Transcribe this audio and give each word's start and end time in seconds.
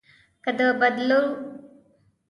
که 0.43 0.51
د 0.57 0.59
بدلو 0.79 1.19
وي. 1.29 1.33